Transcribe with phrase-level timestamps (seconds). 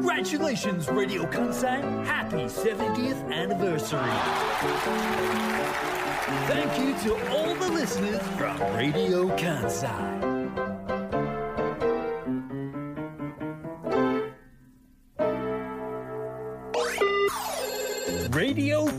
[0.00, 1.82] Congratulations, Radio Kansai.
[2.06, 4.00] Happy 70th anniversary.
[6.48, 10.29] Thank you to all the listeners from Radio Kansai.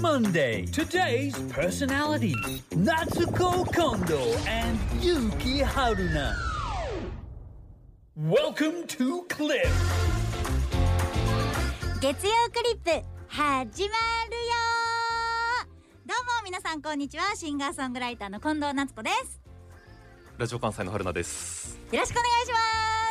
[0.00, 2.32] MondayToday's personality
[2.76, 4.14] 夏子近藤
[4.48, 6.32] and 結城春奈
[8.16, 9.66] Welcome to CLIP.
[12.00, 12.90] 月曜クリップ
[13.26, 13.88] 始まるよ。
[16.06, 17.34] どうも皆さんこんにちは。
[17.34, 19.40] シンガーソングライターの近藤夏子です。
[20.38, 21.80] ラジオ関西の春奈です。
[21.90, 23.01] よろしくお願いします。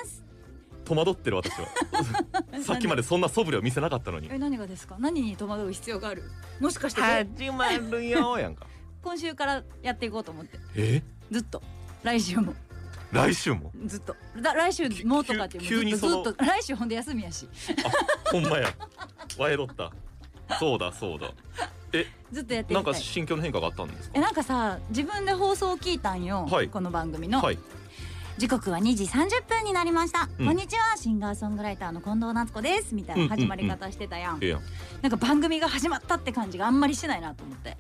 [0.94, 1.68] 戸惑ってる私は。
[2.64, 4.28] さっきまでそんな素振りを見せなかったのに。
[4.32, 4.98] え何がですか？
[5.00, 6.24] 何に戸惑う必要がある？
[6.60, 8.66] もしかして、始まるよやんか。
[9.02, 10.60] 今週からやっていこうと思って。
[10.76, 11.02] え？
[11.32, 11.62] ずっと。
[12.04, 12.54] 来週も。
[13.12, 13.72] 来週も？
[13.86, 14.16] ずっと。
[14.42, 16.10] だ来週もとかっていう急にずっと。
[16.10, 16.44] そのずっと。
[16.46, 17.48] 来週ほんで休みやし。
[18.32, 18.74] ほんまや。
[19.38, 19.92] わえろった。
[20.60, 21.32] そうだそうだ。
[21.94, 22.76] えずっとやってい。
[22.76, 24.12] なんか心境の変化があったんですか？
[24.16, 26.68] えなんかさ自分で放送を聞いたんよ、はい。
[26.70, 27.58] この番組の、はい
[28.38, 30.46] 時刻は2時30分になりました、うん。
[30.48, 30.98] こんにちは。
[30.98, 32.96] シンガーソングライターの近藤夏子です。
[32.96, 34.58] みたいな始まり方してたやん,、ええや。
[34.58, 34.62] ん
[35.02, 37.78] なんか番組が始まったって感じがあんまりしてないなと思って。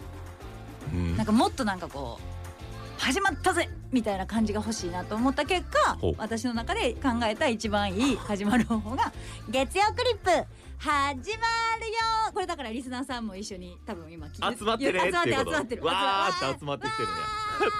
[0.93, 1.17] うん。
[1.17, 3.69] なんかもっとなんかこう始まったぜ。
[3.91, 9.11] みたいな感じが欲しいなと思った結果私の中で考えた一番いい始まる方法が
[9.49, 10.47] 月曜クリップ。
[10.77, 11.99] 始まるよ
[12.33, 15.51] これだからリスナーさんも一緒に多分今集まってねっていうこと。
[15.51, 15.83] 集まってる。
[15.83, 17.13] わーって集まってきてるね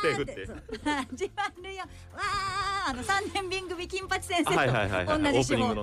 [0.02, 0.34] 手振って。
[0.84, 1.84] 始まるよ。
[2.14, 4.52] わーあの三年瓶組金八先生と
[5.20, 5.76] 同じ手法わ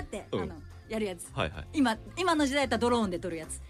[0.00, 0.42] ーって、うん。
[0.42, 0.54] あの
[0.88, 1.28] やるやつ。
[1.32, 1.66] はいはい。
[1.72, 3.60] 今今の時代だったらドローンで撮るやつ。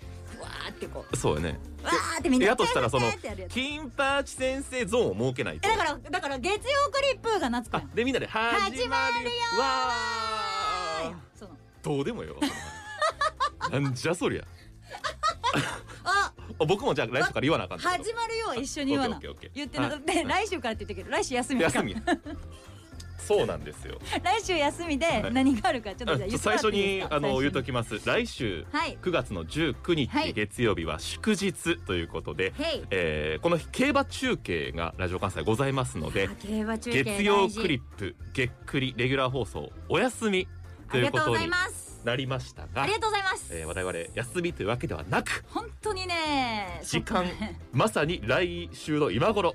[0.40, 1.16] わーってこう。
[1.16, 1.58] そうよね。
[1.82, 3.06] わーってみんなやとしたらその
[3.48, 8.90] 金八先生ゾーンを設けないだからだから月曜クリップが夏子でみんなで始まるよ
[9.60, 11.16] わー。
[11.82, 12.34] どうでもよ
[13.70, 14.44] なんじゃそりゃ
[16.64, 19.20] 僕もじゃあ来週から言わなあかん始まるよは一緒に言わな。
[19.20, 20.00] 言ってなはい。
[20.00, 21.60] で来週からって言ったけど来週休み。
[21.60, 21.96] か休み。
[23.26, 23.98] そうなんですよ。
[24.22, 25.32] 来週休みではい。
[25.34, 28.00] 何があるかちょっとじゃあ言っても最初にあの言うときます。
[28.06, 28.96] 来週はい。
[29.02, 30.32] 9月の19日、はい。
[30.32, 32.82] 月曜日は祝日ということで、へい。
[32.90, 40.46] えーこの日競馬中継がラジオ関西ございますので競馬中継月曜クリップ月クリレギュラー放送お休み
[40.90, 47.26] とありがとうございいうことにますなりましたがありがとうございます、えー我々休みというわけではなく本当にね時間
[47.72, 49.54] まさに来週の今頃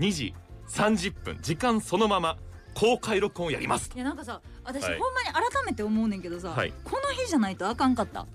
[0.00, 0.34] 2時
[0.68, 2.36] 30分時間そのまま
[2.74, 3.94] 公開録音をやりますと。
[3.96, 4.98] いやなんかさ私、はい。
[4.98, 6.72] ほんまに改めて思うねんけどさ、はい。
[6.82, 8.26] この日じゃないとあかんかった。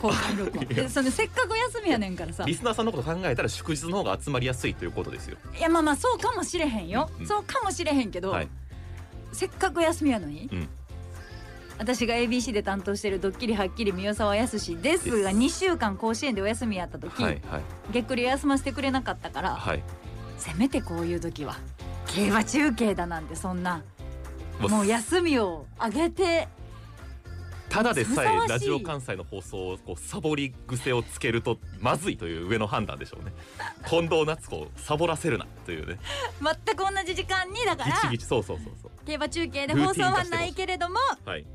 [0.00, 0.64] 公開録音。
[0.74, 2.44] でそのせっかく休みやねんからさ。
[2.46, 5.36] リスナーさんのこと考えたら祝日の方が集まりやすいということですよ。
[5.58, 7.26] いやまあまあそうかもしれへんよ、うん。
[7.26, 8.48] そうかもしれへんけど、はい。
[9.32, 10.68] せっかく休みやのに、うん
[11.82, 17.62] 私が ABC で担当してる「ドッキリはっきり宮沢康です」が2週間甲子園でお休みやった時、はいはい。
[17.92, 19.82] げっくり休ませてくれなかったから、はい。
[20.38, 21.56] せめてこういう時は
[22.06, 23.82] 競馬中継だなんてそんな
[24.60, 26.46] もう休みをあげて
[27.68, 33.32] ただでさえラジオ関西の放送をこうサボり癖をつけるとまずいという上の判断でしょうね。
[33.88, 35.98] 近藤夏子をサボらせるなというね。
[36.40, 41.46] 全く同じ時間にだからギチギチそうそうそうそ競馬中継で放送はないけれども、うはい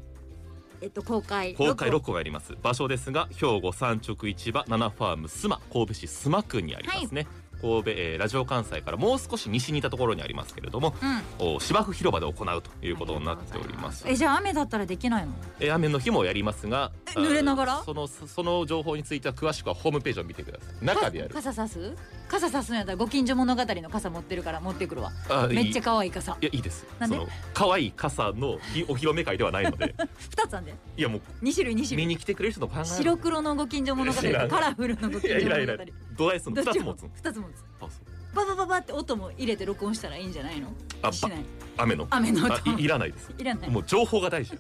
[0.81, 2.55] えっと、公開公開録6個があります。
[2.61, 7.25] 場所ですが兵庫産直市場ナナファームスマ神戸市須磨区にありますね、
[7.61, 10.93] 神戸、えーラジオ関西からもう少し西にいたところにありますけれども
[11.39, 11.55] 音うん。
[11.55, 14.05] お芝生広場で行うということになっております。
[14.07, 15.33] えじゃあ雨だったらできないの？
[15.59, 17.73] えー雨の日もやりますがえ濡れながら？
[17.79, 20.85] あそのその情報については詳しくはホームページを見てください。
[20.85, 21.29] 中でやる。
[21.31, 21.95] か傘さす？
[22.27, 25.11] 傘さすんやったらご近所物語の傘持ってるから持ってくるわ。
[25.29, 26.37] あめっちゃ可愛い傘。
[26.41, 26.85] いやいいです。
[26.99, 27.15] なんで？
[27.15, 29.95] その可愛い傘のひお披露目会ではないので。
[30.19, 32.05] 二つあんでいやもう二種類二種類。
[32.05, 32.85] 見に来てくれる人の考え。
[32.85, 34.49] 白黒のご近所物語といらん。
[34.49, 35.49] カラフルのごい近所物語。
[35.49, 35.87] やいらんいらん
[36.17, 37.49] どないすんのど二つ持つの二つ持つ
[37.79, 37.89] あそう
[38.35, 40.67] ババババって音も入れて録音したらいいんじゃないの
[41.01, 41.45] あばしない
[41.77, 43.83] 雨の雨の音あいいらないですいらないもう。
[43.85, 44.57] 情報が大事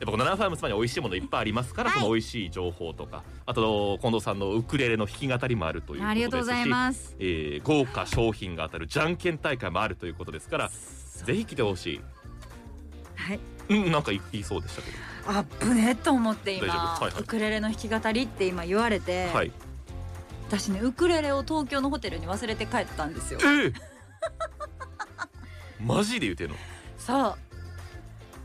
[0.00, 2.00] やっぱこのナナファームスマに美味しいものいっぱいありますから、はい。
[2.00, 7.16] その美味しい情報とかあと近藤さんのウクレレの弾き語りもあるということですしありがとうございます。
[7.18, 12.00] えー豪華商品が当たるじゃんけん大会もあるということですからぜひ来てほしい。
[13.14, 13.40] はい。
[13.68, 14.88] うんなんか言いそうでしたけ
[15.26, 17.22] あぶねっと思って今、はいはい。
[17.22, 19.52] ウクレレの弾き語りって今言われて、どはい。
[20.48, 23.40] 私ねウクレレを東京のホテルに忘れて帰ったんですよ。
[23.44, 23.72] ええ
[25.84, 26.56] マジで言うてんの？
[26.98, 27.34] そう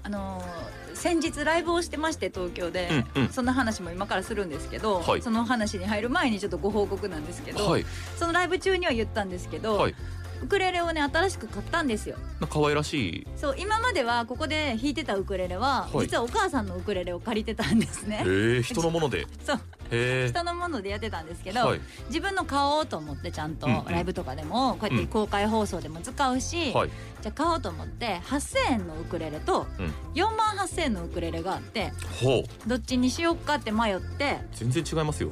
[0.06, 3.30] あのー先日ライブをしてまして東京で、うんうん。
[3.30, 5.22] そんな話も今からするんですけど、はい。
[5.22, 7.86] その話に入る前にちょっとご報告なんですけど、はい。
[8.18, 9.96] そのライブ中には言ったんですけど、はい。
[10.42, 12.16] ウクレレをね新しく買ったんですよ。
[12.50, 13.28] 可愛らしい。
[13.36, 16.06] そう今まではここで弾いてたウクレレは、はい。
[16.06, 18.24] 実はお母さんのウクレレを借りてたんですね。
[18.26, 19.28] へえ人のもので。
[19.46, 19.60] そう
[19.90, 21.82] 人のものでやってたんですけど、はい。
[22.08, 23.86] 自分の買おうと思ってちゃんとうんうん。
[23.86, 26.90] ライブとかでもこうやって公開放送でも使うし、はい。
[27.22, 29.94] じゃあ買おうと思って8,000円のウクレレとうん。
[30.14, 31.92] 4万8,000円のウクレレがあって
[32.22, 32.70] ほう。
[32.70, 35.32] どっちにしようかって迷って全然違いますよ。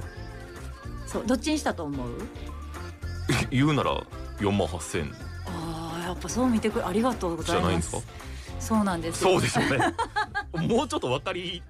[1.08, 2.10] そうどっちにしたと思う？
[3.52, 3.96] 言うなら
[4.40, 5.16] 4万8000円。
[5.48, 7.62] あーやっぱそう見てくれありがとうございます。
[7.62, 8.02] じゃないんですか？
[8.60, 9.32] そうなんですよ。
[9.32, 10.68] そうでしょうね。
[10.68, 11.62] もうちょっと分かり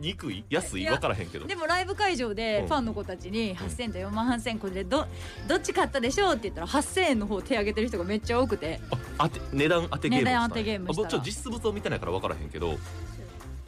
[0.00, 0.44] にくい？
[0.50, 0.82] 安い？
[0.82, 1.46] いや分からへんけど。
[1.46, 2.68] でもライブ会場でうん。
[2.68, 5.06] ファンの子たちに8,000と4万8,000円これでど
[5.46, 8.80] どっち買ったでしょうって言ったら8,000円の方手挙げてる人がめっちゃ多くて。
[9.18, 11.02] あ当て値段当てゲーム値段当てゲームした。
[11.02, 12.78] らちょっと実物を見てないから分からへんけど。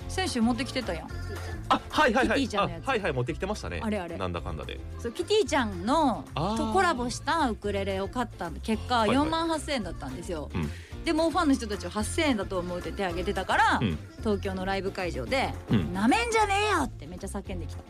[0.08, 1.08] 先週持ってきてたやん。
[1.68, 2.42] あはいはいはい。
[2.42, 2.86] あキティちゃんのやつ。
[2.86, 3.80] はいはい持ってきてましたね。
[3.82, 4.18] あれあれ。
[4.18, 4.80] なんだかんだで。
[4.98, 9.16] そうキティちゃんのとコラボしたウクレレを買った結果いはい。
[9.18, 10.70] 4万8,000円だったんですよ、うん
[11.04, 13.98] でもうファンの人たちは8,000円だと思うって手挙げてたから、うん。
[14.18, 17.82] 東京のライブ会場でうん「な、めんじゃねえよ!」ってめっちゃ叫んできた。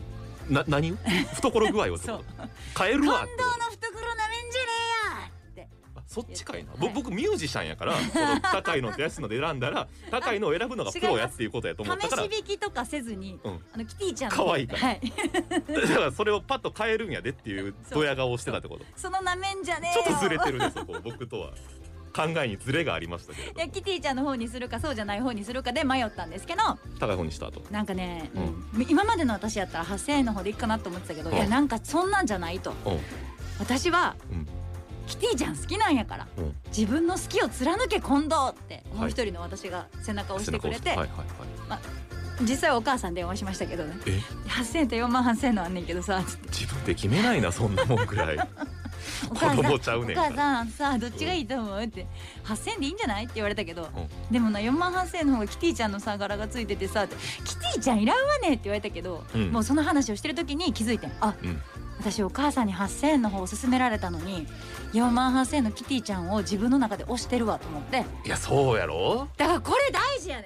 [0.49, 0.91] な何
[1.35, 2.17] 懐具合をって そう。
[2.17, 4.67] こと買える近わってこの懐なめんじゃね
[5.05, 5.69] えよって。
[5.95, 12.23] あそっちかいな、はいぼ僕ミュージシャンやから この高いのと安いので選んだら高いのを選ぶのがプロやっていうことやと思ったから。
[12.23, 13.59] 試し引きとかせずに、うん。
[13.73, 14.79] あのキティちゃんの可愛いから。
[14.79, 15.01] はい、
[15.87, 18.85] だからそれをパッと変えるんやでっていうドヤ顔をしてたってこと。
[18.95, 20.03] そのなめんじゃねえよ。
[20.05, 21.51] ちょっとずれてるねそこ僕とは
[22.11, 26.61] 考えにズレがありましたけれどいやキティちゃんの方にするかそうじゃない方にするかで迷ったんですけど
[26.99, 27.61] 高い方にした後。
[27.71, 28.39] なんかね、う
[28.79, 28.85] うん。
[28.89, 31.35] 今までの私やったら8,000円の方でいいかなと思ってたけど、うん。
[31.35, 32.71] いやなんかそんなんじゃないと。
[32.85, 32.99] うん。
[33.59, 34.47] 私は、うん。
[35.07, 36.55] キティちゃん好きなんやから、うん。
[36.67, 41.07] 自分の好きを貫け近藤ってもう一人の私が背中を押してくれて、はいはい
[41.69, 41.79] はい。
[42.43, 43.95] 実際お母さん電話しましたけどね。
[44.05, 48.37] え？8,000円と4万8,000円のあんねんけどさ自分で決めないなそんなもんぐらい
[49.29, 52.07] お母さんちゃうね母さんさどっちがいいと思うって。
[52.45, 53.25] 8,000円でいいんじゃない？
[53.25, 53.89] って言われたけど、ん
[54.31, 59.51] でもな4万8,000円の方がキティちゃんのさ柄がついててさってキティちゃんいらんわねって言われたけど、うん。
[59.51, 61.11] もうその話をしてる時に気づいてん。
[61.19, 61.61] あ、うん。
[61.99, 64.47] 私お母さんに8,000円の方を勧められたのに
[64.93, 68.03] 4万8,000円のキティちゃんを自分の中で推してるわと思って。
[68.25, 69.27] いやそうやろ？
[69.37, 70.45] だからこれ大事やねん。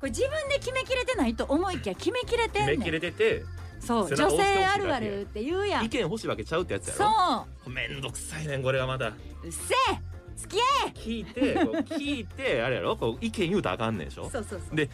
[0.00, 2.78] これ自分で決めきれてないと思いきや決めきれてんねん。
[2.78, 3.44] 決めきれてて
[3.80, 5.84] そう女性あるあるって言うやん。
[5.84, 9.08] 意見欲しいわけちゃうってやつやそろうめんどくさいねんこれはまだ。
[9.08, 9.98] うっせえ
[10.36, 12.96] 付き合聞いてこう聞いてあれやろ？
[12.96, 14.26] こう意見言うたらあかんねんでしょ？
[14.26, 14.76] えそうそうそう。
[14.76, 14.88] で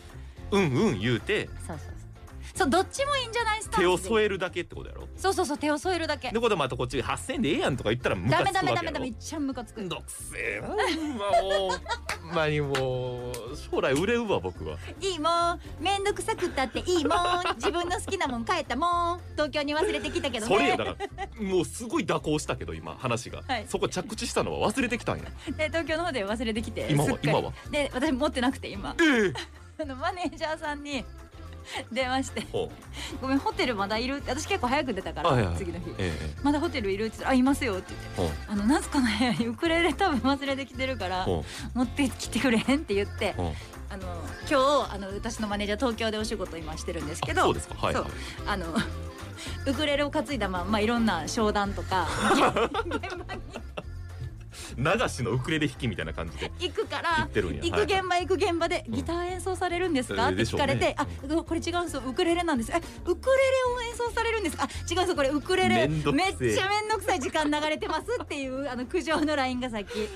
[0.50, 1.93] うんうん言うてそうそう
[2.54, 3.62] そうどっちもいいんじゃない？
[3.62, 5.08] スタンス手をで添えるだけってことやろ？
[5.16, 6.30] そうそうそう手を添えるだけ。
[6.30, 8.56] でこれまたこっち8,000円でええやんとか言ったらムカダメつく。
[8.56, 8.92] わけやろダメダメ。
[8.92, 9.88] ダメめっちゃムカつく。
[9.88, 10.60] どくせえ。
[10.60, 11.70] なまもう。
[12.26, 14.78] ほんまにもう将来売れるわ僕は。
[15.00, 15.60] いいもん。
[15.80, 17.18] めんどくさくったっていいもん。
[17.56, 19.20] 自分の好きなもん帰ったもん。
[19.32, 20.54] 東京に忘れてきたけどね。
[20.56, 20.96] それよだか
[21.38, 23.66] らもうすごい蛇行したけど今話が、はい。
[23.68, 25.24] そこ着地したのは忘れてきたんや。
[25.58, 26.86] で東京の方で忘れてきて。
[26.88, 27.28] 今はすっかり。
[27.30, 27.52] 今は。
[27.72, 28.94] で私持ってなくて今。
[29.00, 29.32] ええ。
[29.82, 31.04] あのマネージャーさんに
[31.92, 32.46] 電話して。
[32.52, 32.70] ほ
[33.20, 35.90] 「ごめんホテルまだいる?」って私結構早く出たから、はいはい次の日。
[35.90, 37.94] うええ「まだホテルいる?」って言ったら「あいますよ」って。
[37.94, 41.44] 言ってほう「あの夏子の部屋にウクレレ多分忘れてきてるからほ
[41.74, 43.34] 持ってきてくれへん」って言って
[43.90, 44.06] あの
[44.50, 47.74] 今日あの私のマネージャー東京でお仕事今してるんですけどあそうですか。
[47.78, 48.04] はいはい。
[48.04, 48.12] そう。
[48.46, 48.66] あの
[49.66, 52.06] ウクレレを担いだままいろんな商談とか
[52.86, 53.40] 現場に
[54.76, 57.62] 流しのウクレレ弾きみたいな感じで行くか行らってるんや。
[57.62, 60.34] 行く現場行く現場でギター演奏されるんですか、うん。
[60.34, 62.02] って聞かれて「でしょあこれ違うんですよ。
[62.06, 64.64] ウクレレなんです」えウクレレを演奏されるんですか？
[64.64, 66.32] あ違うんですよこれウクレレめっちゃ面
[66.88, 70.08] 倒くさい時間流れてますっていうあの苦情の LINE がさっき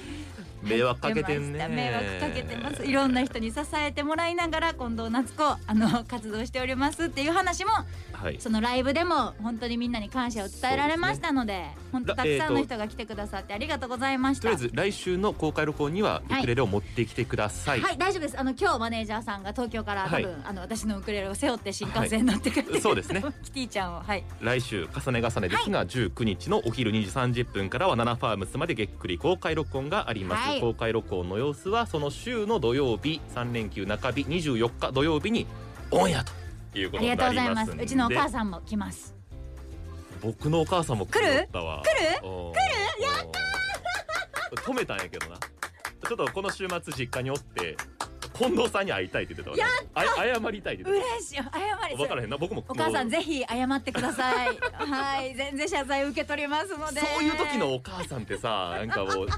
[0.60, 1.68] 迷惑かけてんね。
[1.68, 2.84] 迷惑かけてます。
[2.84, 7.70] いろんな人に支えてもらいながら近藤夏子あの活動しておりますっていう話も
[8.20, 8.36] はい。
[8.40, 18.38] そのライブでも本当にみんなに感謝を伝えられましたので本当たくさんの人が来てくださってありがとうございました、とりあえず来週の公開録音にはウクレレを持ってきてください、はい大丈夫です。
[18.38, 23.22] あの今日マネージャーさんが東京から多分、はいあの私のウクレレを背負って新幹線に乗ってくれて、そうですね。
[23.44, 24.24] キティちゃんをはい。
[24.40, 30.60] 来週重ね重ねですが、19日のお昼2時30分からはナナファームスまでげっくり公開録音があります、はい。
[30.60, 35.46] 公開録音の様子はその週の土曜日3連休中日24日土曜日に
[35.90, 36.32] オンエアと
[36.74, 37.72] いうことにありがとうなりまんでございます。
[37.72, 39.14] すうちのお母さんも来ます。
[40.20, 41.48] 僕のお母さんも来る来る？
[41.48, 41.60] 来る？
[41.62, 41.78] や
[43.24, 43.30] っ
[44.54, 45.38] た止めたんやけどな。
[45.38, 47.76] ちょっとこの週末実家におって
[48.38, 49.62] 近藤さんに会いたいって言ってたわ、ね、
[49.94, 51.34] あ謝りたいって言って嬉しい。
[51.34, 51.50] 謝り。
[51.92, 52.38] た分からへんな。
[52.38, 54.58] 僕もお母さんぜひ謝ってください。
[54.72, 55.34] はい。
[55.34, 57.00] 全然謝罪受け取りますので。
[57.00, 59.32] そういう時のお母さんってさなんかもうテ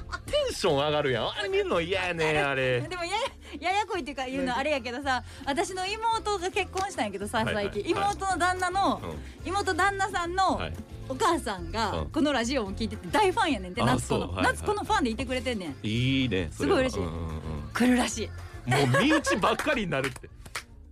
[0.49, 1.29] ンション上がるやん。
[1.29, 2.81] あれ見るの嫌やねあれ？
[2.81, 7.81] でもややややこいっていうか言うのあれやけどさ私の妹が結婚したんやけどさ最近。
[7.81, 7.91] はい。
[7.91, 9.47] 妹の旦那のうん。
[9.47, 10.73] 妹旦那さんのはい。
[11.09, 12.09] お母さんがうん。
[12.09, 14.27] このラジオも聞いてて大ファンやねんってあ夏子の。
[14.27, 14.45] はいはい。
[14.53, 15.75] 夏子のファンでいてくれてんねん。
[15.83, 17.03] いいねすごい嬉しい。
[17.03, 17.41] うんうんうん。
[17.73, 18.29] 来るらしい
[18.65, 20.29] もう身内ばっかりになるって。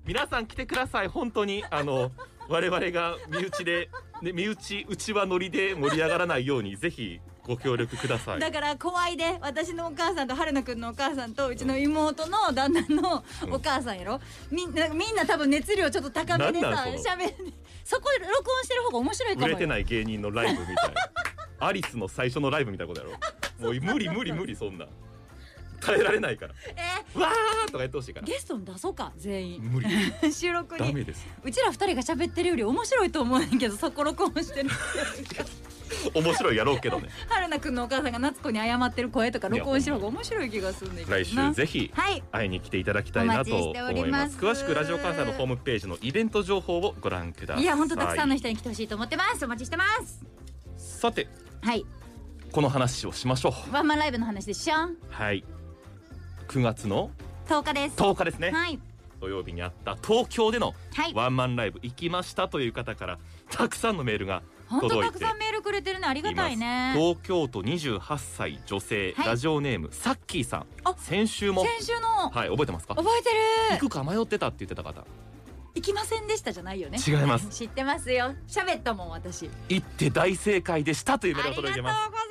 [0.05, 1.63] 皆さん来てください本当に。
[1.69, 2.11] あの
[2.47, 3.89] 我々が身内で、
[4.23, 8.39] ね、身内内輪乗りで盛り上がらないようにぜひご協力ください。
[8.39, 14.19] だから怖いで私のお母さんと春菜くんのお母さんとうちの妹の旦那のお母さんやろ。
[14.49, 17.35] みんなみんな多分熱量ちょっと高めでさしゃべ
[17.83, 19.53] そこ録音してる方が面白いかもよ。
[19.55, 21.67] 売れてない芸人のライブみたいな。
[21.67, 23.15] アリスの最初のライブみたいなことや
[23.59, 23.71] ろ。
[23.71, 24.87] もう無理無理無理そんな
[25.79, 26.53] 耐えられないから。
[26.75, 28.25] えわーとかやってほしいから。
[28.27, 29.61] ゲストに出そうか全員。
[29.61, 29.87] 無理。
[30.31, 30.85] 収録に。
[30.87, 31.25] ダメです。
[31.43, 34.69] うちら二人が喋ってるより面白いと思うねんけどそこ録音してる
[36.13, 37.09] 面白いやろうけどね。
[37.27, 41.17] 春菜くんのお母さんが夏子に謝ってる声とか録音してる方が面白い気がするんだけどな。
[41.17, 42.23] 来週ぜひはい。
[42.31, 44.37] 会いに来ていただきたいなと思いります。
[44.37, 47.63] 詳しくラジオ関西のホームページのイベント情報をご覧ください。
[47.63, 49.43] いや本当たくさんの人に来てほしいと思ってます。
[49.45, 50.23] お待ちしてます。
[50.77, 51.27] さて。
[51.61, 51.85] はい。
[52.51, 53.73] この話をしましょう。
[53.73, 54.75] ワンマンライブの話でしょ？
[55.09, 55.43] はい
[56.49, 57.11] 9月の
[57.47, 57.95] 10日です。
[57.97, 58.49] 10日ですね。
[58.49, 58.79] はい。
[59.21, 61.13] 土曜日にあった東京でのはい。
[61.13, 63.19] ワンマンライブ行きましたという方から
[63.51, 66.95] たくさんのメールが本当たくさんメールくれてるねありがたいね。
[66.95, 69.27] 東京都28歳女性、はい。
[69.27, 70.65] ラジオネームさっきーさん。
[70.85, 71.63] あ先週も。
[71.63, 72.31] 先週の。
[72.31, 72.95] はい覚えてますか？
[72.95, 73.35] 覚えてる。
[73.79, 75.05] 行くか迷ってたって言ってた方。
[75.75, 76.97] 行きませんでしたじゃないよね。
[77.05, 77.47] 違います。
[77.49, 78.33] 知ってますよ。
[78.47, 79.51] 喋ったもん私。
[79.69, 82.11] 行って大正解でしたというメールがありがとうご届いてます。
[82.11, 82.28] ざ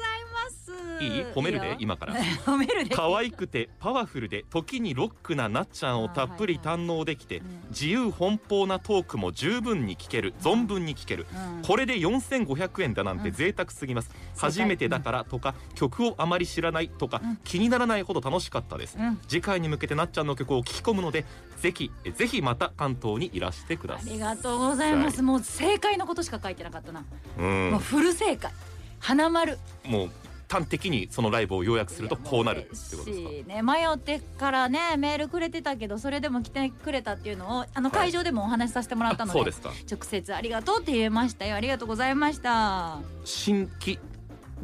[1.00, 1.18] いい？
[1.20, 2.14] い褒めるで今から。
[2.46, 2.94] 褒めるで。
[2.94, 7.44] 可愛くてパワフルで時にロックななっちゃんをたっぷり堪能できてうん。
[7.70, 11.26] 自由奔放なトークも十分に聞ける存分に聞ける。
[11.32, 11.62] うん。
[11.62, 13.34] これで4500円だなんてうん。
[13.34, 17.36] 贅沢すぎます、初めてだからとか曲をあまり知らないとか、うん。
[17.44, 19.18] 気にならないほど楽しかったです、うん。
[19.28, 21.24] 次回に向けてなっちゃんの曲を聴き込むので
[21.60, 24.12] ぜひえぜひまた関東にいらしてくだあさい。
[24.14, 25.22] りがとうございます。
[25.22, 27.04] もう正解のことしか書いてなかったな。
[27.38, 27.70] うん。
[27.72, 28.50] もうフル正解。
[29.00, 29.58] 花丸。
[29.84, 30.10] もう
[30.48, 33.30] 端的にそのライブを要約するとこうなるってことですか？
[33.54, 33.62] ね。
[33.62, 39.70] 迷ってからねメールくれてたけどそれでも来てくれたっていうのをあのはい会場でもお話しさせてもらったので,、あそうですか。
[39.90, 41.56] 直接ありがとうって言えましたよ。
[41.56, 42.98] ありがとうございました。
[43.24, 43.98] 新規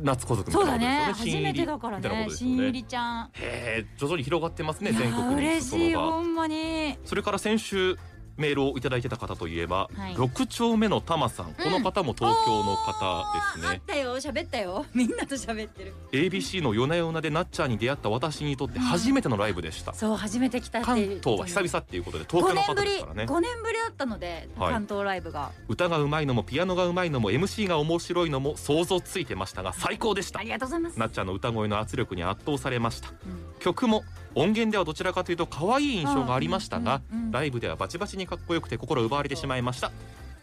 [0.03, 1.13] 夏子族みたそいうだね。
[1.15, 2.27] 初めてだからね。
[2.31, 3.31] 新入りちゃん。
[3.35, 6.99] へえ徐々に広がってますね全国に嬉しいほんまに。
[7.05, 7.97] それから先週
[8.37, 10.15] メールをいただいてた方といえば、はい。
[10.17, 13.25] 六丁目のタマさん、この方も東京の方
[13.57, 13.77] ですね。
[13.77, 14.17] っ、たよ。
[14.17, 14.87] 喋ったよ。
[14.95, 15.95] みんなと喋ってる。
[16.13, 23.25] ABC の夜な夜なでなっちゃんに出会った私にとって初めてのライブでした、そう初めて来たって関東は久々っていうことで東京の方5年ぶりですからね。
[23.25, 24.73] 5年ぶりだったので、はい。
[24.73, 25.51] 関東ライブが。
[25.69, 30.41] 歌がうまいのもピアノがうまいのも MC が面白いのも想像ついてましたが最高でした。
[30.41, 33.11] ありがとうございます、なっちゃんの歌声の圧力に圧倒されました。
[33.11, 33.61] うん。
[33.61, 39.93] 曲も音源ではどちらかというと可愛い印象がありましたが、ライブではバチバチにかっこよくて心奪われてしまいました。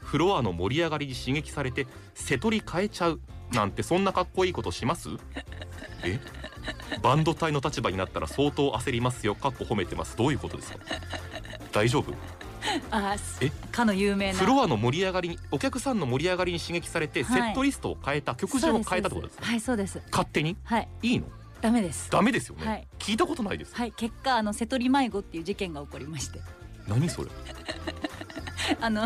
[0.02, 3.20] フロアの盛り上がりに刺激されて瀬戸り変えちゃう
[3.54, 5.10] なんてそんなかっこいいことします？
[6.04, 6.20] え？
[7.02, 9.36] バンド隊の立場になったら相当焦りますよ。
[9.36, 10.16] かっこ褒めてます。
[10.18, 10.80] どういうことですか？
[11.72, 12.14] 大丈夫？
[12.92, 13.50] あえ？
[13.72, 14.40] かの有名な。
[14.40, 17.42] フロアの盛り上がりにお客さんの盛り上がりに刺激されて、はい。
[17.42, 19.46] セットリストを変えた曲順を変えたってことですか？
[19.46, 20.02] はいそうです。
[20.12, 20.56] 勝手に？
[20.64, 20.88] はい。
[21.02, 21.26] いいの？
[21.62, 22.10] ダメです。
[22.10, 22.88] ダメですよね、はい。
[23.00, 23.92] 聞いたことないです、はい。
[23.92, 26.40] 結果あの瀬戸り迷子っていう事件が起こりまして。
[26.88, 27.30] 何それ？
[28.82, 29.04] あの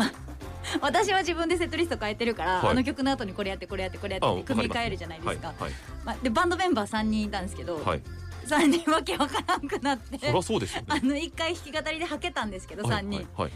[0.80, 2.70] 私は自分でセットリスト変えてるから、はい。
[2.70, 5.54] あの曲の後にこれやってこれやってこれやって組み替えるじゃないですか。
[5.58, 5.72] はい。
[6.04, 8.02] まあ、でバンドメンバー3人いたんですけど、はい、はい、
[8.46, 10.18] 3人わけわからんくなって。
[10.18, 10.86] そりゃそうですよね。
[10.90, 13.52] あの1回弾き語りではけたんですけど3人、はいはい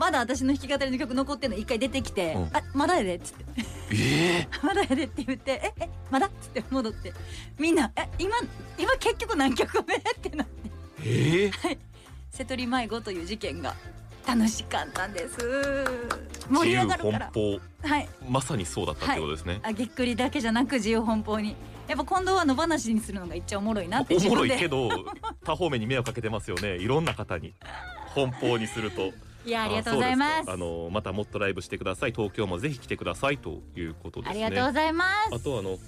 [0.00, 3.44] まだ私の弾き語りの曲残ってるの1回出てきてうん「あまだやで」っつって。
[3.92, 7.12] ええ「まだやで」 って言って「ええまだ?」っつって戻って。
[7.58, 8.38] みんな「え今
[8.78, 10.70] 今結局何曲目?」ってなって。
[11.04, 11.78] ええ
[12.30, 13.74] 瀬戸り迷子という事件が
[14.26, 15.36] 楽しかったんです。
[16.48, 17.30] 盛り上がるから。
[17.34, 18.08] 自由奔はい。
[18.24, 21.56] 放まさにそうだったってことですね、あぎっくりだけじゃなく自由奔放に。
[21.88, 24.16] やっぱ今度は野放しにするのが一番おもろいなって。
[24.16, 24.88] おもろいけど
[25.44, 26.76] 多方面に迷惑かけてますよね。
[26.76, 27.52] いろんな方に。
[28.14, 29.12] 奔放にすると
[29.44, 30.50] いやありがとうございます。
[30.50, 32.12] あのまたもっとライブしてください。
[32.12, 33.38] 東京もぜひ来てください。
[33.38, 35.34] ということですねありがとうございます。
[35.34, 35.78] あとあの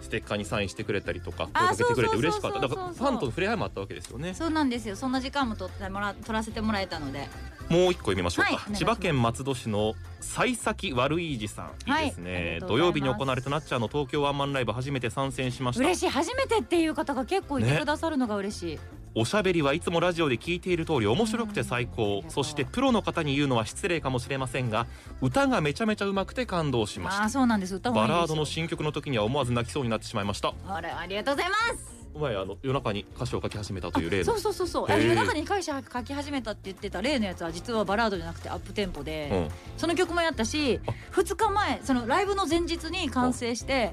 [0.00, 2.60] ステッカーにサインしてくれたりとか声あかけてくれて嬉しかった。
[2.60, 4.34] だからファンとの触れ合いもあったわけですよね。
[4.34, 4.96] そうなんですよ。
[4.96, 7.28] そんな時間も取ってもら取らせてもらえたので。
[7.68, 12.18] もう一個読みましょうか、はい千葉県松戸市の幸先悪いじさん、はいいいです。
[12.18, 15.84] ね土曜日に行われたなっちゃんの東京ワンマンライブ初めて参戦しました。
[15.84, 16.08] 嬉しい。
[16.08, 18.78] 初めてっていう方が結構いてねくださるのが嬉しい、
[19.14, 22.22] おしゃべりはいつもラジオで聞いている通り面白くて最高。
[22.24, 24.86] うんそしてプロの方に言うのは失礼かもしれませんが
[25.20, 27.24] 歌がめちゃめちゃ上手くて感動しましあた。
[27.24, 27.78] あそうなんです。
[27.80, 30.54] バラードの新曲の時には思わず泣きそうになってしまいました。
[30.66, 32.02] あれありがとうございます。
[32.14, 34.24] お前あの夜中に歌詞を書き始めたという例の。
[34.24, 34.88] そうそうそうそう。
[34.90, 39.48] 夜中に会社書き始めたって言ってた例のやつは実はバラードじゃなくてアップテンポで、うん。
[39.78, 40.90] その曲もやったしあ
[41.20, 43.92] 2日前そのライブの前日に完成して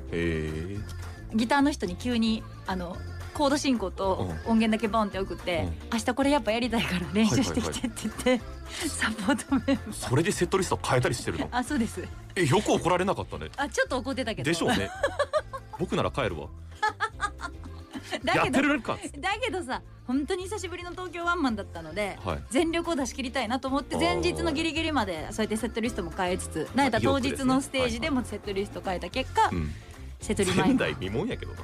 [1.33, 2.95] ギターの人に急にあの
[3.39, 8.41] コード進行と音源だけボンって送って、明日これやっぱやりたいから練習してきてって言って、
[8.89, 9.93] サポートメンバー。
[9.93, 11.48] それでセットリスト変えたりしてるの？
[11.50, 12.05] あそうです。
[12.36, 13.50] えよく怒られなかったね。
[13.55, 14.50] あちょっと怒ってたけど。
[14.50, 14.89] でしょうね。
[15.79, 16.48] 僕なら帰るわ。
[18.25, 18.98] だけどやってるか。
[19.19, 22.43] だけどさ本当に久しぶりの東京ワンマンだったのではい。
[22.50, 29.74] 全力を出し切りたいなと思って前日のギリギリまでそうやってセットリストも変えつつなんやったら当日のステージでもセットリスト変えた結果うん。
[30.19, 31.60] セトリマイン前代未聞やけどな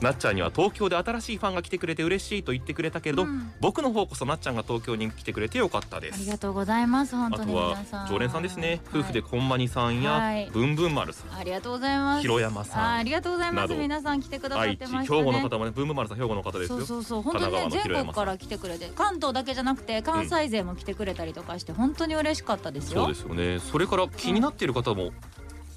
[0.00, 3.52] なっちゃんには東京で新しいファンが来てくれて嬉しいと言ってくれたけれど、うん。
[3.60, 10.50] 僕の方こそなっちゃんが東京に来てくれてよかったでありすがとうございます本当にあとは常連さんですね、夫婦ではいこんまにさんや、はい。
[10.52, 11.34] ぶんぶん丸さん。
[11.34, 12.22] ありがとうございます。
[12.22, 12.82] 広山さん。
[12.82, 13.74] あありがとうございます。
[13.74, 16.78] 皆さん来てくださってました兵庫のね方もねぶんぶん丸さん兵庫の方ですよ。
[16.78, 23.04] そうそうそう本当にね全国から来てくれて関東だけじゃなくて関西勢も来てくれたりとかして本当に嬉しかったですよ。
[23.04, 23.58] そうですよね。
[23.60, 25.12] それから気になっている方も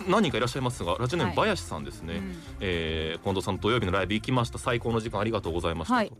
[0.07, 1.47] 何人かいらっしゃいますがラジオネームはい。
[1.47, 2.35] 林さんですね、うん。
[2.61, 4.57] えー近藤さん土曜日のライブ行きました。
[4.57, 6.11] 最高の時間ありがとうございましたと、はい。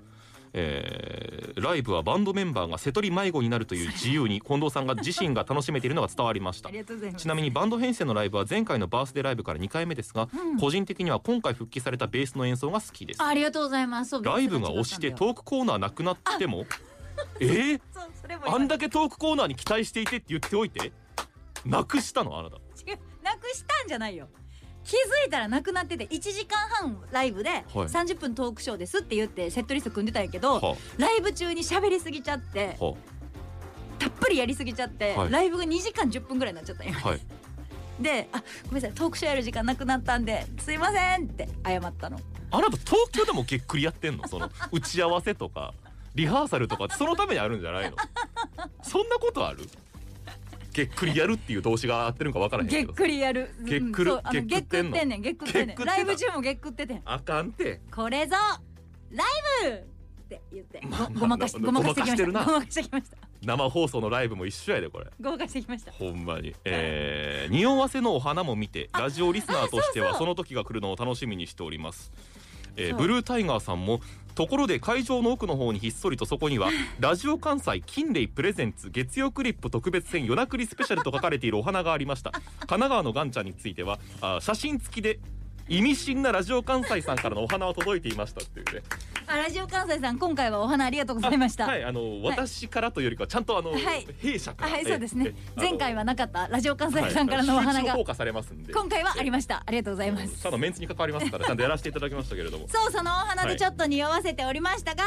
[0.54, 6.70] えーライブはバンドメンバーが瀬戸り迷子になるという自由に近藤さんが自身が楽しめているのが伝わりました。
[7.18, 10.60] ちなみにバンド編成のライブは前回のバースデーライブから2回目ですが、うん。
[10.60, 13.24] 個人的には今回復帰されたベースの演奏が好きです。
[13.24, 14.22] ありがとうございます。
[14.22, 16.66] ライブが押してトークコーナーなくなっても？
[17.40, 17.46] え？
[17.46, 17.82] ー、
[18.46, 20.94] あんだけトークコーナーに期待していてって言っておいて？
[21.66, 22.40] なくしたの？
[22.40, 22.58] あなた
[23.24, 24.28] なくしたんじゃないよ。
[24.84, 32.86] 気づいたらなくなってて1時間半ライブで30分トークショーですって言ってセットリスト組んでたんやけど、はライブ中に喋りすぎちゃってあ。
[32.86, 32.94] は
[34.00, 35.32] たっぷりやりすぎちゃって、はい。
[35.32, 36.94] ライブが2時間10分ぐらいになっちゃったんや。
[37.04, 37.20] あはい。
[38.00, 42.18] で「あごめんなさいトークショーやる時間なくなったんですいません」って謝ったの。
[42.50, 44.26] あなた東京でもげっくりやってんの？
[44.28, 45.74] その打ち合わせとか
[46.16, 47.98] リハーサルとかそのためにあるんじゃないの？
[48.82, 49.68] そんなことある？
[50.74, 53.50] げっくりやるっていう動詞が合ってるんか分からへんげっくりやる。
[53.64, 54.12] げっくる？
[54.14, 55.22] うんそうあのげっくくってんねん。
[55.22, 57.02] げっくってんねげっくってたんライブ中もげっくっててん。
[57.06, 57.82] あかんて。
[57.94, 58.36] これぞ
[59.12, 59.28] ライ
[59.64, 59.84] ブっ
[60.30, 60.82] て言って。
[60.86, 62.24] まあまあごごまかしまあごまかしてきました。
[62.24, 63.18] ごまかしてるまかしてきました。
[63.42, 65.08] 生放送のライブも一緒やでこれ。
[65.22, 65.92] ごまかしてきました。
[65.92, 66.54] ほんまに。
[66.66, 72.12] えー、匂わせのお花も見てラジオリスナーとしてはその時が来るのを楽しみにしております
[72.80, 74.02] えーブルータイガーさんも
[74.36, 82.32] ところで会場の奥の方にひっそりとそこには ラジオ関西金霊プレゼンツ月曜クリップ特別編夜なくりスペシャルと書かれているお花がありました。
[82.32, 85.20] 神奈川のガンちゃんについてはあ写真付きで
[85.68, 88.82] 意味深なラジオ関西さんからのお花は届いていましたっていうね
[89.32, 91.68] あラジオ関西さん今回はお花ありがとうございました。
[91.68, 94.08] はいあの、私からというよりかはちゃんとあの、はい。
[94.18, 95.26] 弊社からはいそうですね。
[95.28, 97.80] ええ前回はなかったラジオ関西はいさんからのお花が。
[97.80, 98.74] 集中放火されますんで。
[98.74, 99.62] 今回はありました。
[99.64, 100.42] ありがとうございます。
[100.42, 105.04] ちゃんとメンツに関わりますからちゃんとやらせていただきましたけれどもそうそのお花でちょっと匂わせておりましたが、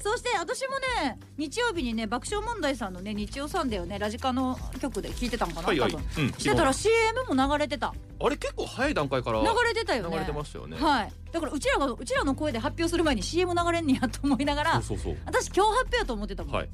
[0.00, 6.04] そして私もね日曜日にね爆笑問題さんのね日曜サンデーをねラジカの曲で聞いてたんかな、多分。
[6.18, 10.10] うん、してたら CM も流れてたあれ結構早い段階から流れてたよね。
[10.10, 10.76] 流れてましたよね。
[10.76, 11.12] はい。
[11.32, 16.68] だからうちらがうちらの声で発表する前に CM 流れんねやと思いながらそうそう私今日発表やと思ってたもん、そうはい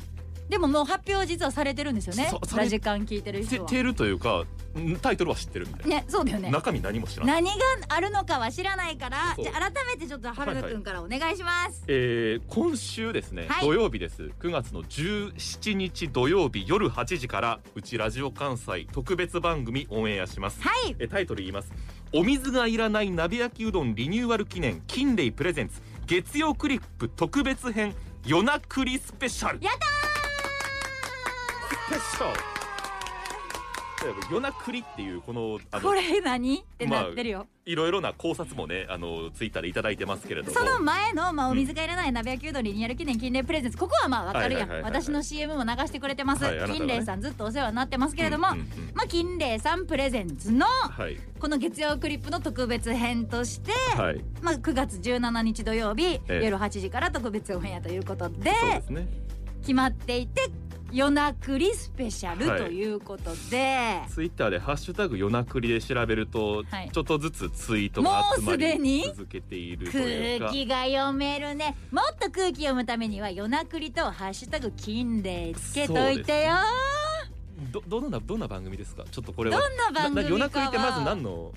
[0.50, 2.24] でももう発表実はされてるんですよね？
[2.24, 3.68] さされラジカン聞いてる人は。
[3.68, 4.44] ててるというか
[4.78, 6.50] んタイトルは知ってるみたいな、ねそうだよね。
[6.50, 7.42] 中身何も知らない。
[7.42, 9.44] 何があるのかは知らないからそう。
[9.44, 13.66] じゃあ改めてちょっと原田くんからお願いします、えー今週ですね、はい。
[13.66, 14.30] 土曜日です。
[14.40, 20.60] 9月の17日土曜日夜8時からうちラジオ関西特別番組オンエアします。
[20.62, 20.96] はい。
[20.98, 21.72] えタイトル言います。
[22.12, 25.80] お水がいらない鍋焼きうどんリニューアル記念金霊プレゼンツ。
[26.06, 27.94] 月曜クリップ特別編
[28.26, 29.64] 夜なくりスペシャル。
[29.64, 29.99] やった
[31.90, 32.32] スペシャ
[34.14, 36.58] ル夜なくりっていうこのこれ何？
[36.58, 40.58] ってなってるよ、いろいろな考察もねあのツイッターでいただいてますけれども。
[40.58, 46.74] その前の、まあ、お水がいらない鍋焼きうどんリニアル記念金霊プレゼンツここはまあわかるやん、私の CM も流してくれてます、はいね。
[46.74, 48.54] 金霊さんずっとお世話になってますけれども、ま
[49.04, 51.18] あ金霊さんプレゼンツのはい。
[51.40, 54.24] この月曜クリップの特別編として、はい。
[54.40, 56.44] まあ、9月17日土曜日、ええ。
[56.44, 58.52] 夜8時から特別オンエアということで
[58.88, 59.08] ね。
[59.60, 60.50] 決まっていて
[60.92, 62.60] 夜なくりスペシャルはい。
[62.62, 66.90] ということで、ツイッターでハッシュタグ夜なくりで調べると、はい。
[66.92, 70.46] ちょっとずつツイートが集まり続けているというか。
[70.46, 71.76] 空気が読めるね。
[71.90, 76.54] もっと空気読むためには夜なくりと「ハッシュタグ金霊」つけといてよ、
[77.70, 79.04] どどんなどんな番組ですか？
[79.10, 79.58] ちょっとこれは。
[79.60, 81.52] どんな番組夜なくりってまず何の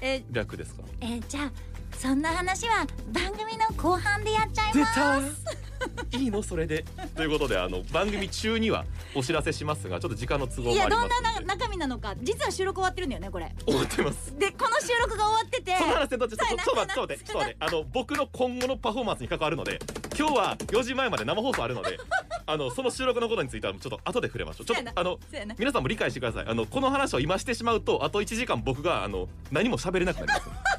[0.00, 0.82] え略ですか？
[1.00, 1.52] えじゃあ
[1.96, 4.86] そんな話は番組の後半でやっちゃいま
[5.20, 5.44] す
[6.18, 6.42] いいの？
[6.42, 6.84] それで。
[7.16, 11.34] ということであの番組中にはお知らせしますがちょっと時間の都合もあいやどんりますので。
[11.34, 13.52] なな中身なのか実は収録終わってるんだよねこれ。
[13.66, 14.36] 終わってます。
[14.38, 15.76] でこの収録が終わってて。
[15.76, 19.78] その話でちょっとちょっと待ってちょっと待ってちょっと待ってあの僕の今後のパフォーマンスに関わるので
[20.18, 21.98] 今日は4時前まで生放送あるので
[22.46, 24.66] あのその収録のことについてはちょっと後で触れましょう。
[24.66, 25.18] ちょっとあの
[25.58, 26.46] 皆さんも理解してください。
[26.46, 30.71] あのこの話を今してしまうとあと1時間僕があの何も喋れなくなります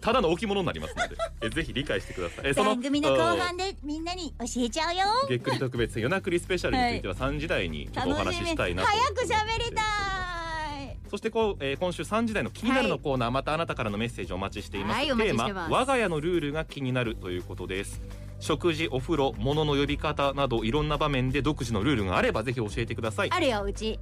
[0.00, 2.46] ただの置物になりますのでえぜひ理解してください。
[2.46, 5.04] えその番組の後あ半でみんなに教えちゃうよ。
[5.28, 10.96] げっくり特別編夜なくりスペシャルについては3時台にちょっとお話ししたいなと早く喋りたい。
[11.10, 18.00] そしてこう、えー今週3時台の気になるのコーナー、またあなたからのメッセージをお待ちしています、はいお待テーマ我が家のルールが気になるということです。
[18.38, 23.30] 食事お風呂物の呼び方などいろんな場面で独自のルールがあればぜひ教えてください。
[23.30, 23.98] あるようち。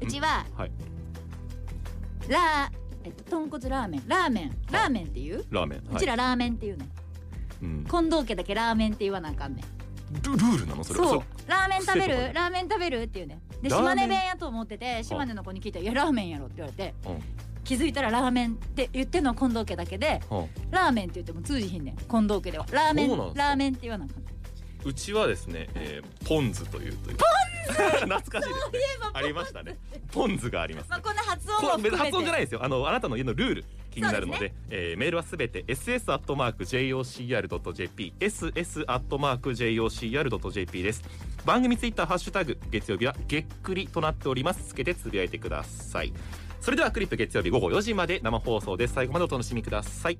[0.00, 0.70] うちははい。
[2.28, 4.02] ラーえっと豚骨ラーメン。
[4.06, 4.52] ラーメン。
[4.70, 5.44] ラーメンっていう？
[5.50, 6.86] ラーメン、うちらラーメンっていうね
[7.62, 10.22] うん、近藤家だけラーメンって言わなあかんねん。
[10.22, 11.08] ルルールなのそれは。
[11.08, 11.22] そう。
[11.46, 12.32] ラーメン食べる？
[12.34, 13.40] ラーメン食べるっていうね。
[13.62, 17.18] で島根弁やと思ってて島根の子に聞いたら「いやラーメンやろ」って言われてうん。
[17.64, 20.48] 気づいたらラーメンって言ってんのは近藤家だけでうん。
[20.70, 21.96] ラーメンって言っても通じひんねん。
[21.96, 22.66] 近藤家では。
[22.70, 24.88] ラーメンラーメンって言わなあかん。
[24.88, 27.16] うちはですね、えー、ポン酢というという。
[27.16, 27.57] ポン酢
[28.08, 28.80] 懐かしいですね。
[29.12, 29.76] ありましたね。
[30.12, 32.64] ポン酢があります、まあこんな発音こも含発音じゃないですよ。
[32.64, 41.02] あのあなたの家のルール気になるのでそうえーメールはすべて ss アットマーク jocr.jp ss アットマーク jocr.jp です。
[41.44, 44.68] 番組ツイッターハッシュタグ月曜日はげっくりとなっております。
[44.68, 46.12] つけてつぶやいてください。
[46.60, 48.94] それではクリップ月曜日午後4時まで生放送です。
[48.94, 50.18] 最後までお楽しみください